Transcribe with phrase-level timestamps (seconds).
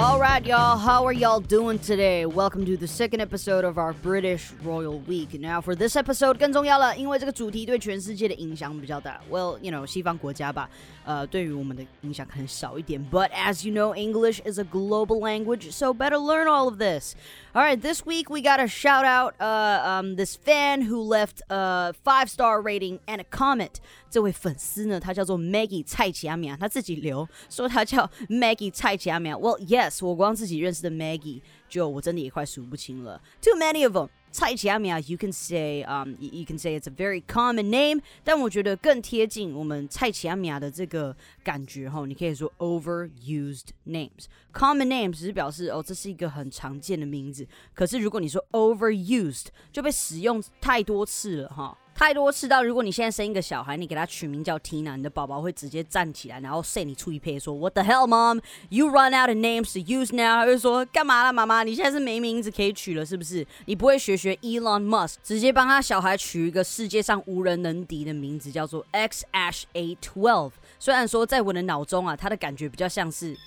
[0.00, 0.76] All right, y'all.
[0.76, 2.26] How are y'all doing today?
[2.26, 5.32] Welcome to the second episode of our British Royal Week.
[5.40, 9.20] Now, for this episode 更重要了，因为这个主题对全世界的影响比较大。
[9.30, 10.68] Well, you know，西方国家吧，
[11.04, 13.02] 呃，对于我们的影响可能少一点。
[13.10, 17.14] But as you know, English is a global language, so better learn all of this.
[17.54, 21.40] All right, this week we got to shout out uh, um, this fan who left
[21.48, 23.80] a five star rating and a comment.
[24.10, 29.36] 这位粉丝呢，他叫做 Maggie 蔡奇阿米亚，他自己留说他叫 Maggie 蔡奇阿米亚。
[29.36, 34.09] Well, yes， 我光自己认识的 Maggie 就我真的也快数不清了，too many of them。
[34.33, 41.13] 蔡奇阿米亚，you can say um you can say it's a very common name，但我觉得更贴近我们蔡奇阿米亚的这个
[41.43, 44.27] 感觉哈，你可以说 overused names。
[44.53, 51.77] common names 只是表示哦，这是一个很常见的名字，可是如果你说 overused，就被使用太多次了哈。
[52.01, 58.41] 太多次到，如果你现在生一个小孩，你给他取名叫 Tina，你的宝宝会直接站起来，然后 say 你出一配说 What the hell, mom?
[58.69, 60.43] You run out of names to use now？
[60.43, 61.61] 他就说干嘛了，妈妈？
[61.61, 63.45] 你现在是没名字可以取了，是不是？
[63.65, 70.53] 你不会学学 Elon Musk，直接帮他小孩取一个世界上无人能敌的名字，叫做 X Ash A Twelve。
[70.79, 73.37] 虽然说在我的脑中啊，他的感觉比较像是。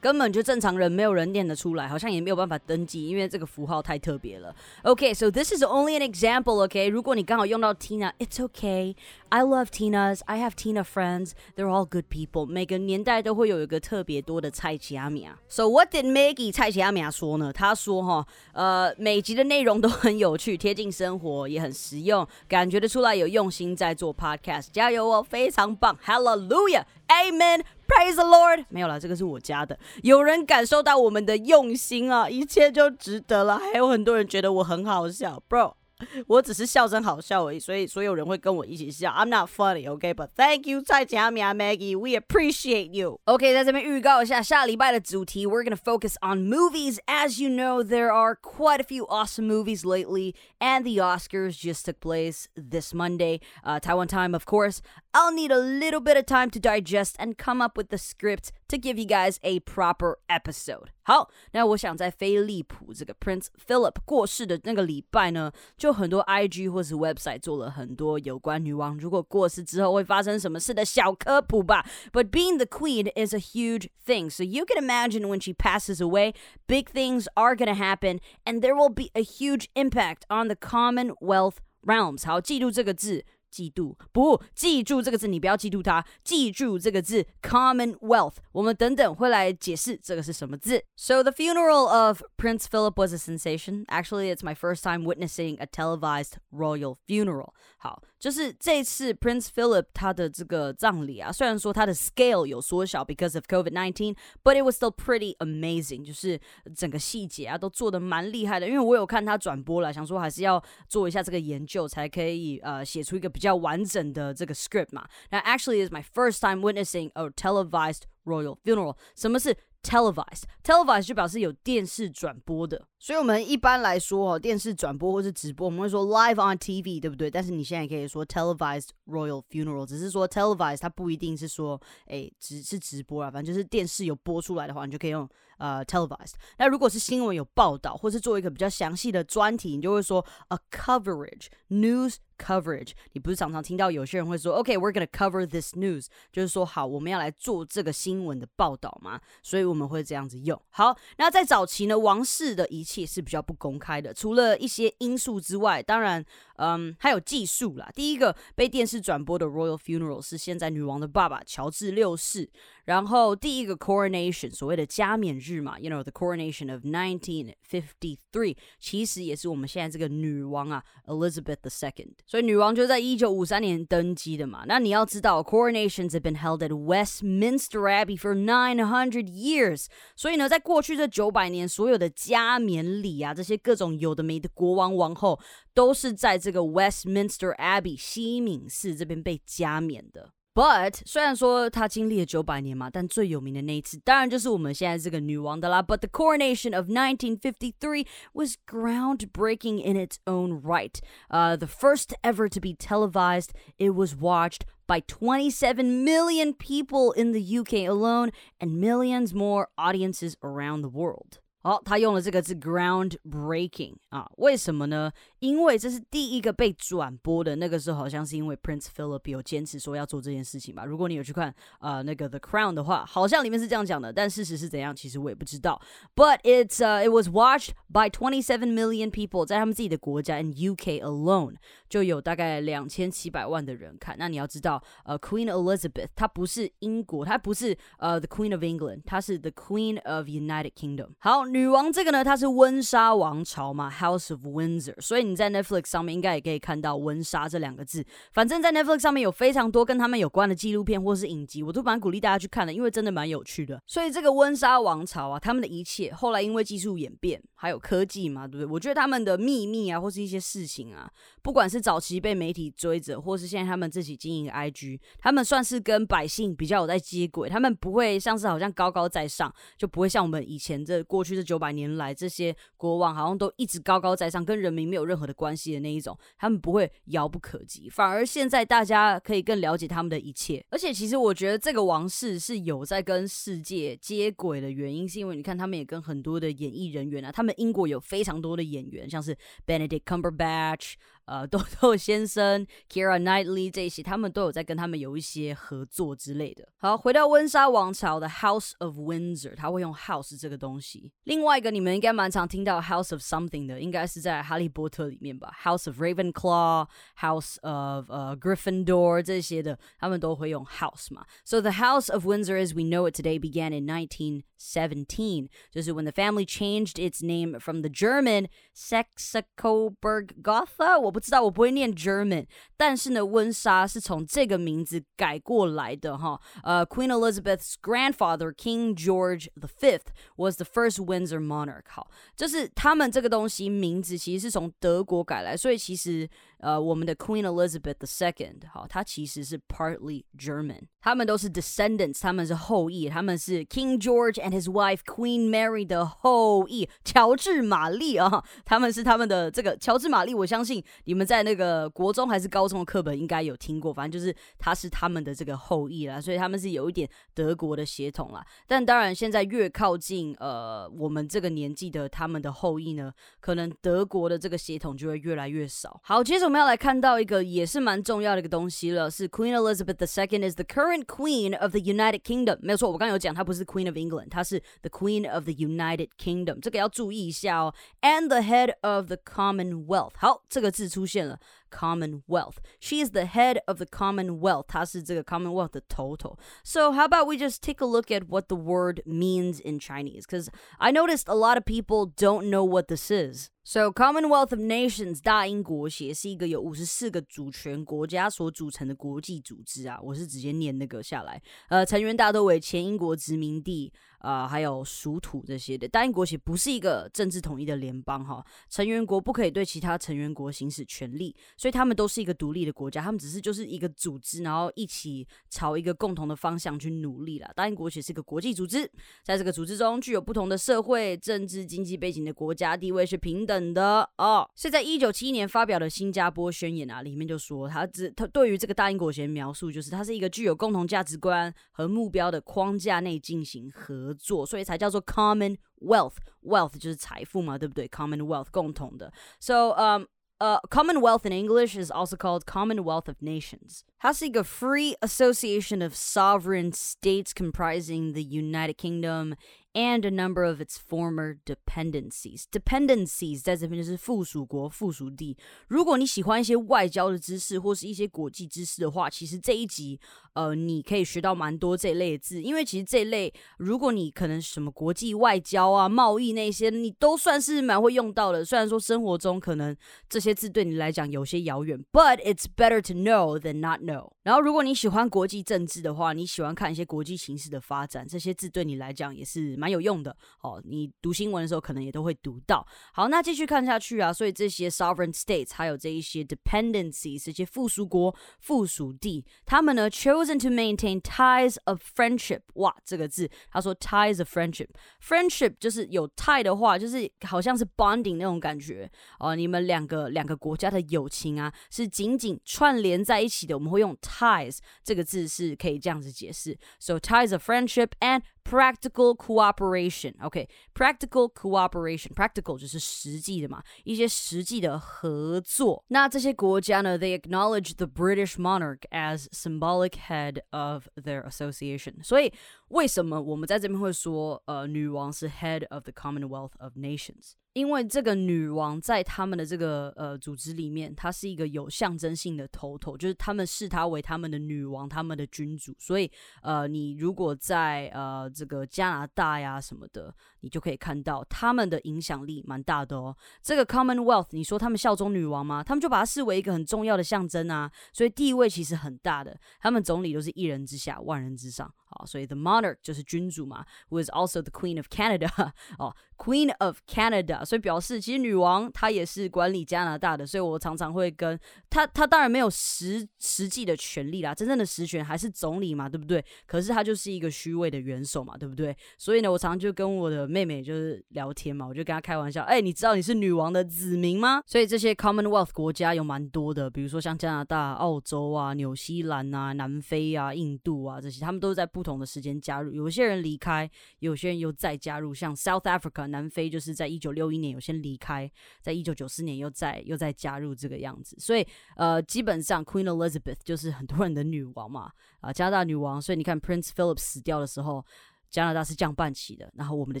[0.06, 4.54] 根本就正常人没有人念得出来好像也没有办法登记因为这个符号太特别了。
[4.84, 8.94] Ok so this is only an example ok 如果你刚好用到 tina it's ok
[9.30, 10.22] I love Tinas.
[10.26, 11.32] I have Tina friends.
[11.56, 12.46] They're all good people.
[12.46, 15.38] 每个年代都会有一个特别多的蔡奇阿米亚。
[15.48, 17.52] So what did Maggie 蔡奇阿米亚说呢？
[17.52, 24.68] 他说哈，呃，每集的内容都很有趣，贴近生活，也很实用，感觉得出来有用心在做 podcast。
[24.72, 27.62] 加油哦，非常棒！Hallelujah, Amen.
[27.88, 28.64] Praise the Lord！
[28.68, 29.78] 没有了，这个是我家的。
[30.02, 33.58] 有人感受到我们的用心啊，一切就值得了。
[33.58, 35.74] 还有很多人觉得我很好笑，Bro。
[36.25, 39.11] 我只是笑声好笑而已，所以所有人会跟我一起笑。
[39.11, 40.15] I'm not funny, okay?
[40.15, 41.95] But thank you, 蔡佳米啊，Maggie.
[41.95, 43.19] We appreciate you.
[43.25, 45.45] Okay，在这边预告一下下礼拜的主题。
[45.45, 46.97] We're gonna focus on movies.
[47.05, 51.85] As you know, there are quite a few awesome movies lately, and the Oscars just
[51.85, 54.81] took place this Monday, uh, Taiwan time, of course.
[55.15, 58.51] I'll need a little bit of time to digest and come up with the script
[58.69, 60.87] to give you guys a proper episode.
[61.03, 71.85] 好，那我想在菲利普这个 Prince Philip 过世的那个礼拜呢，就很多 IG 或是 website 做了很多有关女王如果过世之后会发生什么事的小科普吧。
[72.13, 76.33] But being the queen is a huge thing, so you can imagine when she passes away,
[76.67, 81.55] big things are gonna happen, and there will be a huge impact on the Commonwealth
[81.83, 82.25] realms.
[82.25, 83.25] 好，记住这个字。
[83.55, 88.35] 嫉妒不记住这个字，你不要记住它，记住这个字 Commonwealth。
[88.53, 90.83] 我们等等会来解释这个是什么字。
[90.95, 93.85] So the funeral of Prince Philip was a sensation.
[93.87, 97.53] Actually, it's my first time witnessing a televised royal funeral.
[97.85, 105.35] 好，就是这次 Prince Philip 他的这个葬礼啊，虽然说他的 scale 有缩小 because of COVID nineteen, but it was still pretty
[105.37, 106.05] amazing。
[106.05, 106.39] 就是
[106.75, 115.07] 整个细节啊都做的蛮厉害的，因为我有看他转播了，想说还是要做一下这个研究，才可以呃写出一个比较完整的这个 script 嘛。
[115.29, 118.95] 那 actually is my first time witnessing a televised royal funeral。
[119.15, 119.55] 什么是
[119.86, 127.30] televised，televised 就表示有电视转播的，所以我们一般来说哦，电视转播或是直播，我们会说 live on TV，对不对？
[127.30, 136.34] 但是你现在可以说 televised royal funeral，只是说 televised 它不一定是说哎只是直播啊，反正就是电视有播出来的话，你就可以用呃 televised。
[136.58, 142.16] 那如果是新闻有报道，或是做一个比较详细的专题，你就会说 a coverage news。
[142.36, 150.60] coverage，你不是常常听到有些人会说，OK，we're、okay, gonna cover this news，就是说好，我们要来做这个新闻的报道嘛，所以我们会这样子用。
[150.70, 156.24] 好，那在早期呢，王室的一切是比较不公开的，除了一些因素之外，当然，
[156.56, 157.90] 嗯，还有技术啦。
[157.94, 162.50] 第一个被电视转播的 royal funeral 是现在女王的爸爸乔治六世。
[162.86, 174.64] 然后第一个 coronation 所谓的加冕日嘛，you know the coronation of 1953，其实也是我们现在这个女王啊 Elizabeth the Second，所以女王就在一九五三年登基的嘛。
[174.66, 185.40] 那你要知道，coronations have been held at Westminster Abbey for nine hundred years，所以呢，在过去这九百年，所有的加冕礼啊，这些各种有的没的国王王后，
[185.74, 190.30] 都是在这个 Westminster Abbey 西敏寺这边被加冕的。
[190.55, 195.81] But 虽然说他经历了九百年嘛，但最有名的那一次，当然就是我们现在这个女王的啦。
[195.81, 200.99] But the coronation of 1953 was groundbreaking in its own right.
[201.29, 203.51] Uh, the first ever to be televised.
[203.77, 210.35] It was watched by 27 million people in the UK alone and millions more audiences
[210.43, 211.39] around the world.
[211.66, 215.10] 好，他用了这个字 groundbreaking 啊，为什么呢？
[215.40, 217.56] 因为这是第一个被转播的。
[217.56, 220.84] 那个时候好像是因为 Prince Philip 有坚持说要做这件事情吧。
[220.84, 225.82] 如果你有去看呃那个 The Crown 的话，好像里面是这样讲的，但事实是怎样，其实我也不知道。
[226.14, 231.56] But it's uh it was watched by 27 million people 在他们自己的国家 in UK alone
[231.88, 234.14] 就有大概两千七百万的人看。
[234.16, 241.08] 那你要知道，呃，Queen Elizabeth 她不是英国，她不是呃 The Queen of England，她是 The Queen of United Kingdom。
[241.18, 241.55] 好。
[241.56, 248.04] 女王这个呢，它是温莎王朝嘛，House of Windsor，所以你在 Netflix 上面应该也可以看到温莎这两个字。
[248.34, 253.80] 反正，在 Netflix 上面有非常多跟他们有关的纪录片或是影集，我都蛮鼓励大家去看的，因为真的蛮有趣的。
[253.86, 258.70] 所以这个温莎王朝啊，他们的一切后来因为技术演变，还有科技嘛，对不对？
[258.70, 261.10] 我觉得他们的秘密啊，或是一些事情啊，
[261.40, 271.45] 不管是早期被媒体追着，或是现在他们自己经营 IG，他们算是跟百姓比较有在接轨，他们不会像是好像高高在上，就不会像我们以前这过去这。
[271.46, 277.88] 九百年来，这些国王好像都一直高高在上，跟人民没有任何的关系的那一种，他们不会遥不可及。
[277.88, 280.62] 反而现在大家可以更了解他们的一切。
[280.68, 290.94] 而且，其实我觉得这个王室是有在跟世界接轨的原因，是因为你看他们也跟很多的演艺人员啊，他们英国有非常多的演员，像是 Benedict Cumberbatch。
[291.25, 296.67] 呃，豆豆先生、Kira Knightley 这些，他们都有在跟他们有一些合作之类的。
[296.77, 301.13] 好，回到温莎王朝的 House of Windsor，他会用 House 这个东西。
[301.23, 305.53] 另外一个你们应该蛮常听到 House of Something 的，应该是在哈利波特里面吧？
[305.63, 311.25] House of Ravenclaw、House of 呃 Gryffindor 这些的，他们都会用 House 嘛。
[311.45, 315.47] So the House of Windsor, as we know it today, began in 1917.
[315.71, 322.46] 就是 when the family changed its name from the German Saxe-Coburg Gotha，我 不知道，我不会念 German，
[322.76, 326.38] 但是呢，温莎是从这个名字改过来的哈。
[326.62, 331.84] 呃，Queen Elizabeth's grandfather King George the Fifth was the first Windsor monarch。
[331.88, 350.82] 好，就是他们这个东西名字其实是从德国改来，所以其实呃，我们的 Queen Elizabeth the Second，好，它其实是 partly German，他们都是 descendants，他们是后裔，他们是 King George and his wife Queen Mary 的后裔，乔治玛丽啊，他们是他们的这个乔治玛丽，我相信。
[351.04, 358.44] 你们在那个国中还是高中的课本应该有听过，反正就是他是他们的这个后裔啦，所以他们是有一点德国的血统啦。
[358.66, 366.00] 但当然，现在越靠近呃我们这个年纪的他们的后裔呢，可能德国的这个血统就会越来越少。
[366.02, 372.59] 好，接着我们要来看到一个也是蛮重要的一个东西了，是 Queen Elizabeth II is the current Queen of the United Kingdom。
[372.61, 377.73] 没有错，我刚刚有讲她不是 Queen of England，她是 the Queen of the United Kingdom，这个要注意一下哦。
[378.01, 380.11] And the head of the Commonwealth。
[380.17, 380.91] 好，这个字。
[380.91, 382.57] 出现了 Commonwealth.
[382.79, 384.65] She is the head of the Commonwealth.
[384.67, 386.37] 她是这个 Commonwealth 的头头。
[386.63, 390.25] So how about we just take a look at what the word means in Chinese?
[390.25, 393.49] Because I noticed a lot of people don't know what this is.
[393.63, 401.41] So Commonwealth of Nations 大英国协是一个有五十四个主权国家所组成的国际组织啊，我是直接念那个下来。
[401.69, 403.93] 呃，成员大多为前英国殖民地。
[404.26, 417.48] 啊，还有属土这些的，大英国协不是一个政治统一的联邦哈，成员国不可以对其他成员国行使权力，所以他们都是一个独立的国家，他们只是就是一个组织，然后一起朝一个共同的方向去努力了。
[417.54, 418.90] 大英国协是一个国际组织，
[419.22, 424.50] 在这个组织中具有不同的社会、政治、经济背景的国家，地位是平等的哦。
[424.56, 434.15] 是在一九七一年发表的新加坡宣言啊，里面就说他只他对于这个大英国协描述就是它是一个具有共同价值观和目标的框架内进行合。
[434.15, 437.87] 做，所以才叫做 common wealth。wealth 就是财富嘛，对不对？
[437.87, 439.11] common wealth 共同的。
[439.39, 440.07] So um
[440.39, 443.83] uh, Commonwealth in English is also called Commonwealth of Nations.
[443.99, 449.35] 它是一个 free association of sovereign states comprising the United Kingdom
[449.73, 452.43] and a number of its former dependencies.
[452.51, 455.37] Dependencies 在这边就是附属国、附属地。
[455.67, 459.99] 如果你喜欢一些外交的知识或是一些国际知识的话，其实这一集
[460.33, 468.43] 呃你可以学到蛮多这一类的字，因为其实这一类如果你可能什么国际外交啊、贸易那些，你都算是蛮会用到的。
[468.43, 469.77] 虽然说生活中可能
[470.09, 474.12] 这些字对你来讲有些遥远，but it's better to know than not no。
[474.22, 480.60] 然后，如果你喜欢国际政治的话，你喜欢看一些国际形势的发展，这些字对你来讲也是蛮有用的哦。
[480.64, 482.66] 你读新闻的时候可能也都会读到。
[482.92, 492.40] 好，那继续看下去啊，所以这些 sovereign states 还有这一些 dependencies 这些附属国、附属地，他们呢 chosen to maintain ties of friendship。
[492.54, 498.90] 哇，这个字他说 ties of friendship，friendship 就是有 tie 的话，就是好像是 bonding 那种感觉
[499.20, 499.36] 哦。
[499.36, 503.56] 你们两个两个国家的友情啊，是紧紧串联在一起的。
[503.56, 506.57] 我们用 ties 这个字是可以这样子解释。
[506.79, 510.13] So ties of friendship and practical cooperation.
[510.21, 512.13] OK, practical cooperation.
[512.13, 515.83] Practical 就是实际的嘛，一些实际的合作。
[515.87, 522.03] 那这些国家呢，they acknowledge the British monarch as symbolic head of their association.
[522.03, 522.33] 所以
[522.69, 527.33] 为什么我们在这边会说，呃，女王是 head of the Commonwealth of Nations？
[527.56, 535.74] 因为这个女王在他们的这个呃组织里面，她是一个有象征性的头头，就是他们视她为他们的女王，他们的君主。
[535.78, 536.10] 所以
[536.42, 543.16] 呃，你如果在呃这个加拿大呀什么的，你就可以看到他们的影响力蛮大的哦。
[543.42, 545.64] 这个 Commonwealth，你说他们效忠女王吗？
[545.64, 549.34] 他们就把它视为一个很重要的象征啊，所以地位其实很大的。
[549.60, 551.72] 他们总理都是一人之下，万人之上。
[551.96, 555.30] 好，所以 the monarch 就是君主嘛，who is also the Queen of Canada
[555.78, 561.38] 哦，Queen of Canada，所以表示其实女王她也是管理加拿大的，所以我常常会跟
[561.70, 566.22] 她，她当然没有实实际的权利啦，真正的实权还是总理嘛，对不对？
[566.46, 568.76] 可是她就是一个虚位的元首嘛，对不对？
[568.98, 574.42] 所以呢，我常常就跟我的妹妹就是聊天嘛，我就跟她开玩笑，哎，你知道你是女王的子民吗？
[574.44, 581.85] 所以这些 Commonwealth 国家有蛮多的，比如说像加拿大、澳洲啊、纽西兰啊、南非啊、印度啊这些，他们都在不。
[581.86, 585.14] 同的时间加入，有些人离开，有些人又再加入。
[585.14, 591.16] 像 South Africa 南非，就是在一九六一年有先离开，在一九九四年又再又再加入这个样子。
[591.18, 594.90] 所以呃，基本上 Queen Elizabeth 就是很多人的女王嘛，
[595.20, 596.02] 啊，加拿大女王。
[596.02, 597.84] 所以你看 Prince Philip 死掉的时候，
[598.28, 599.50] 加拿大是这样办起的。
[599.54, 600.00] 然后我们的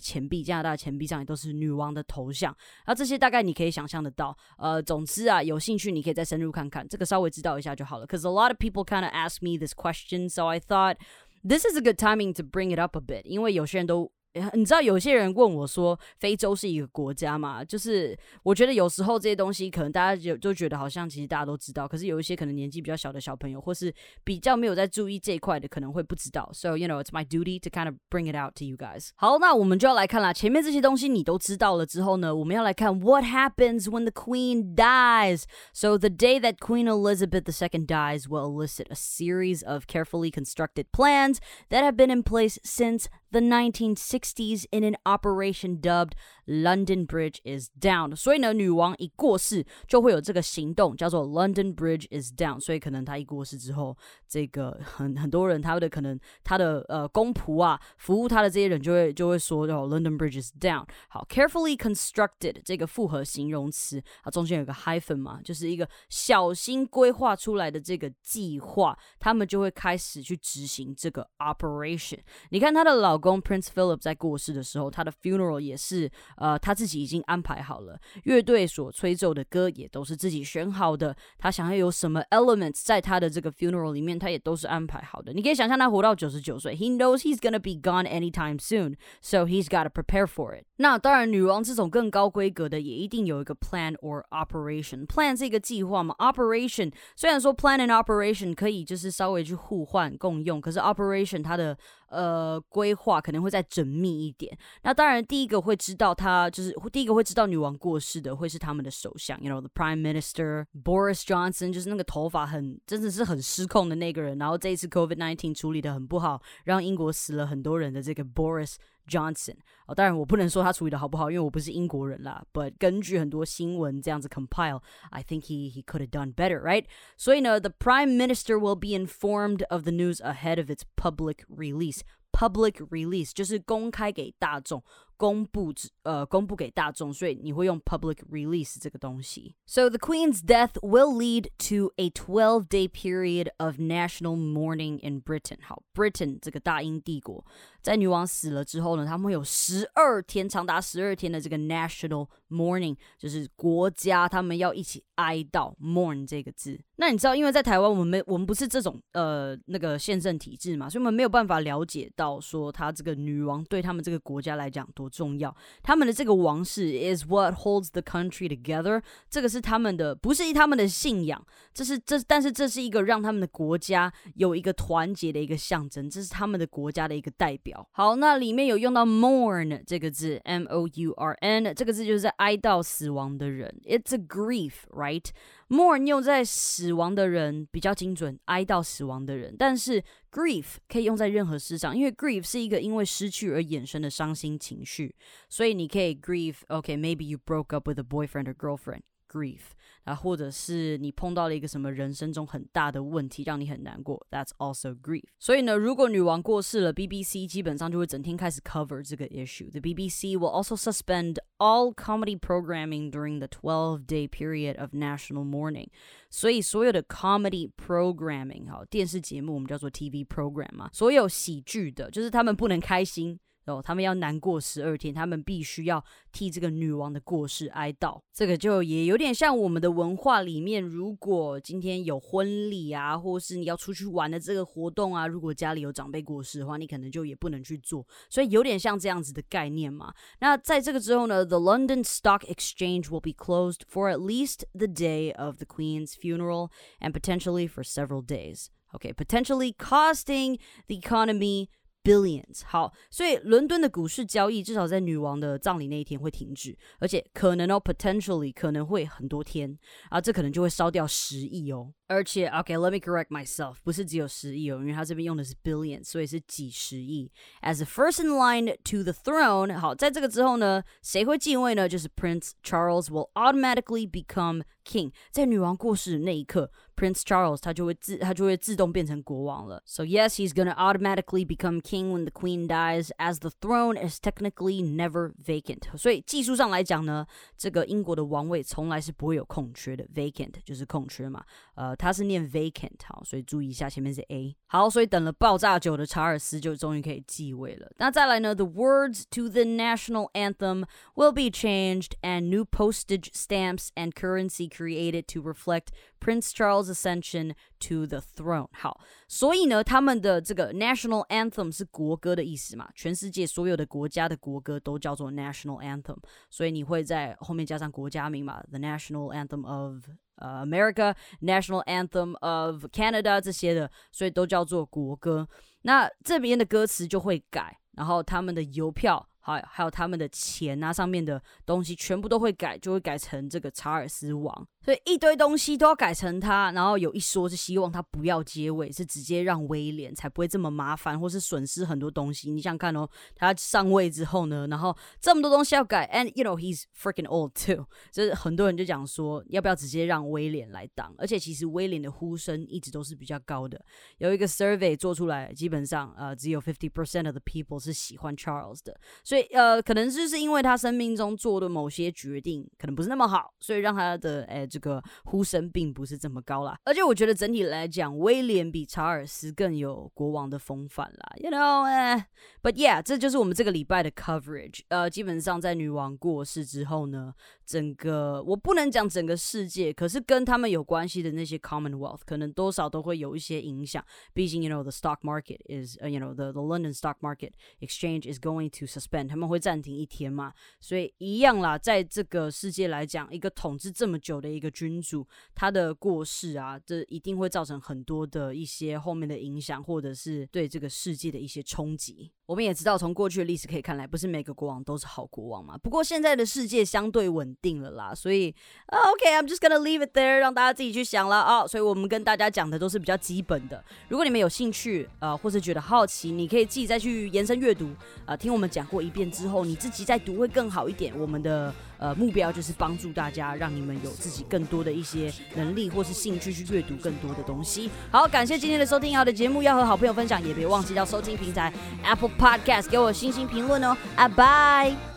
[0.00, 2.54] 钱币，加拿大钱币上也都是女王的头像。
[2.84, 4.36] 然后这些大概你可以想象得到。
[4.58, 8.06] 呃，总之啊，有兴趣你可以再深入看看，这个稍微知道一下就好了。
[8.06, 10.96] Cause a lot of people kind of ask me this question, so I thought.
[11.45, 14.11] This is a good timing to bring it up a bit，因为有些人都
[14.53, 17.65] 你知道有些人问我说，非洲是一个国家嘛？
[17.65, 26.49] 就是我觉得有时候这些东西可能大家就就觉得好像其实大家都知道，可是有一些可能年纪比较小的小朋友，或是比较没有在注意这一块的，可能会不知道。
[26.53, 29.09] So you know, it's my duty to kind of bring it out to you guys.
[29.15, 30.31] 好，那我们就要来看啦。
[30.31, 35.43] 前面这些东西你都知道了之后呢，我们要来看 What happens when the Queen dies.
[35.73, 40.85] So the day that Queen Elizabeth II dies will elicit a series of carefully constructed
[40.93, 41.39] plans
[41.69, 44.21] that have been in place since the 1960s
[44.70, 46.12] In an operation dubbed
[46.46, 48.14] London Bridge is down。
[48.16, 52.60] 所以呢，女王一过世就会有这个行动，叫做 London Bridge is down。
[52.60, 53.96] 所以可能她一过世之后，
[54.28, 60.86] 这个很很多人他的可能他的呃公仆啊，服务他的这些人就会就会说哦，London Bridge is down。
[61.08, 72.18] 好，carefully constructed 这个复合形容词啊，中间有个 hyphen 嘛，就是一个小心规划出来的这个计划，他们就会开始去执行这个 operation。
[72.50, 76.10] 你看她的老公 Prince Philip 在过世的时候，他的 funeral 也是。
[76.38, 81.14] 呃，他自己已经安排好了，乐队所吹奏的歌也都是自己选好的。
[81.38, 85.32] 他想要有什么 elements 在他的这个 funeral 里面，他也都是安排好的。
[85.32, 90.64] 你可以想象他活到九十九岁，He knows he's gonna be gone anytime soon, so he's got to prepare for it。
[90.76, 95.06] 那当然，女王这种更高规格的也一定有一个 plan or operation。
[95.06, 101.76] plan 是一个计划嘛，operation 虽然说 plan and operation 可以就是稍微去互换共用，可是 operation 它的
[102.08, 104.56] 呃，规划可能会再缜密一点。
[104.82, 114.38] 那当然，第一个会知道他就是第一个会知道女王过世的，会是他们的首相，you know the Prime Minister Boris Johnson，就是那个头发很真的是很失控的那个人。
[114.38, 118.76] 然后这一次 COVID nineteen 处理的很不好，让英国死了很多人的这个 Boris。
[119.07, 119.55] Johnson
[119.87, 122.43] 哦，当然我不能说他处理的好不好，因为我不是英国人啦。
[122.53, 126.85] But 根据很多新闻这样子 compile，I think he he could have done better, right?
[127.17, 132.01] 所以呢，the Prime Minister will be informed of the news ahead of its public release.
[132.31, 134.83] Public release 就是公开给大众。
[135.16, 139.54] 公布呃公布给大众，所以你会用 public release 这个东西。
[139.66, 145.58] So the Queen's death will lead to a twelve day period of national mourning in Britain。
[145.62, 147.44] 好，Britain 这个大英帝国，
[147.80, 156.78] 在女王死了之后呢，他们会有十二天，长达十二天的这个 national mourning，就是国家他们要一起哀悼 mourn 这个字。
[156.96, 165.05] 那你知道，因为在台湾我们没我们不是这种呃那个宪政体制嘛，所以我们没有办法了解到说他这个女王对他们这个国家来讲多。
[165.08, 165.54] 重要。
[165.82, 177.86] 他们的这个王室 is what holds the country together，这个是他们的，不是他们的信仰，这是这，但是这是一个让他们的国家有一个团结的一个象征，这是他们的国家的一个代表。
[177.92, 185.26] 好，那里面有用到 mourn 这个字，m o u r n 这个字就是哀悼死亡的人，it's a grief，right？
[185.68, 189.54] Mourn 用在死亡的人比较精准，哀悼死亡的人。
[189.58, 195.14] 但是 grief 可以用在任何事上，因为 grief 是一个因为失去而衍生的伤心情绪，
[195.48, 199.00] 所以你可以 grief，OK，maybe you broke up with a boyfriend or girlfriend。
[199.35, 199.59] grief
[200.03, 205.23] 啊，或者是你碰到了一个什么人生中很大的问题，让你很难过，That's also grief。
[205.39, 214.77] 所以呢，如果女王过世了，BBC 基本上就会整天开始 cover 这个 issue。The BBC will also suspend all comedy programming during the 12-day period
[214.79, 215.87] of national mourning。
[216.29, 223.39] 所以所有的 comedy programming 哈，电视节目我们叫做 TV program 嘛，所有喜剧的，就是他们不能开心。
[223.65, 228.19] 哦，他们要难过十二天，他们必须要替这个女王的过世哀悼。
[228.33, 238.05] 这个就也有点像我们的文化里面，如果今天有婚礼啊，或是你要出去玩的这个活动啊，如果家里有长辈过世的话，你可能就也不能去做。
[238.31, 240.11] 所以有点像这样子的概念嘛。
[240.39, 246.71] 那在这个之后呢，The London Stock Exchange will be closed for at least the day of the Queen's funeral
[246.99, 248.69] and potentially for several days.
[248.93, 251.69] Okay, potentially costing the economy
[252.06, 252.62] billions。
[252.64, 259.76] 好，所以伦敦的股市交易至少在女王的葬礼那一天会停止，而且可能哦，potentially 可能会很多天
[260.10, 261.92] 啊，这可能就会烧掉十亿哦。
[262.07, 267.31] 而且，OK，let、okay, me correct myself，不是只有十亿哦，因为它这边用的是 billion，所以是几十亿。
[267.61, 271.87] As the first in line to the throne，好，在这个之后呢，谁会继位呢？
[271.87, 275.13] 就是 Prince Charles will automatically become king。
[275.31, 279.81] 在女王过世的那一刻，Prince Charles 他就会自他就会自动变成国王了。
[279.85, 284.83] So yes, he's gonna automatically become king when the queen dies, as the throne is technically
[284.83, 285.97] never vacant。
[285.97, 287.25] 所以技术上来讲呢，
[287.57, 291.41] 这个英国的王位从来是不会有空缺的，vacant 就是空缺嘛，
[291.75, 291.94] 呃。
[291.97, 297.91] 它是念 vacant 好，所以注意一下前面是 a 好，所以等了爆炸久的查尔斯就终于可以继位了。
[297.97, 305.23] 那再来呢，the words to the national anthem will be changed and new postage stamps and currency created
[305.27, 305.87] to reflect
[306.19, 308.67] Prince Charles' ascension to the throne。
[308.73, 312.89] 好，所以呢，他们的这个 national anthem 是国歌的意思嘛？
[312.93, 316.17] 全世界所有的国家的国歌都叫做 national anthem，
[316.49, 318.61] 所以你会在后面加上国家名嘛？
[318.69, 320.05] The national anthem of
[320.36, 325.48] 呃，America National Anthem of Canada 这些的，所以都叫做国歌。
[325.82, 329.28] 那这边的歌词就会改，然后他们的邮票。
[329.46, 336.70] 还还有他们的钱啊，上面的东西全部都会改，就会改成这个查尔斯王，所以一堆东西都要改成他。
[336.70, 342.52] 然后有一说是希望他不要接位，是直接让威廉，才不会这么麻烦，或是损失很多东西。
[342.52, 351.12] 你想看哦，他上位之后呢，然后这么多东西要改，and you know he's freaking old too， 就是很多人就讲说，要不要直接让威廉来当？
[351.18, 353.84] 而且其实威廉的呼声一直都是比较高的。
[354.18, 359.42] 有一个 survey 做出来，基本上呃只有 fifty percent of the people 是喜欢 Charles 的，所以。
[359.56, 366.78] 呃，可能就是因为他生命中做的某些决定可能不是那么好，所以让他的哎这个呼声并不是这么高啦。
[366.84, 371.32] 而且我觉得整体来讲，威廉比查尔斯更有国王的风范啦。
[371.38, 372.28] You know，哎
[372.62, 374.80] ，But yeah，这就是我们这个礼拜的 coverage。
[374.88, 377.32] 呃，基本上在女王过世之后呢。
[377.66, 384.04] 整个我不能讲整个世界，可是跟他们有关系的那些 Commonwealth 可能多少都会有一些影响。
[384.32, 388.70] 毕竟，you know the stock market is, you know the the London stock market exchange is going
[388.70, 390.52] to suspend，他们会暂停一天嘛。
[390.78, 402.30] 所以一样啦，在这个世界来讲，一个统治这么久的一个君主，他的过世啊，这一定会造成很多的一些后面的影响，或者是对这个世界的一些冲击。
[402.46, 405.76] 我们也知道，从过去的历史可以看来，不是每个国王都是好国王嘛。
[405.76, 408.54] 不过现在的世界相对稳定了啦，所以
[408.86, 411.66] OK，I'm just gonna leave it there，让大家自己去想了啊。
[411.66, 413.84] 所以我们跟大家讲的都是比较基本的。
[414.08, 417.90] 如果你们有兴趣，呃，或是觉得好奇，你可以自己再去延伸阅读，
[418.24, 421.18] 啊，听我们讲过一遍之后，你自己再读会更好一点。
[421.18, 421.74] 我们的。
[421.98, 427.90] 呃，目标就是帮助大家，让你们有自己更更多的一些能力或是兴趣去阅读更多的东西。
[428.10, 431.70] 好，感谢今天的收听，好的节目要和好朋友分享，也别忘记到收听平台
[432.02, 433.94] Apple Podcast 给我星星评论哦。
[434.16, 435.15] 啊，拜。